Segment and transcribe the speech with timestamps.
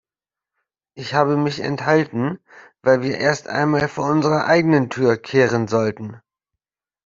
[0.95, 2.39] Ich habe mich enthalten,
[2.81, 6.19] weil wir erst einmal vor unserer eigenen Tür kehren sollten.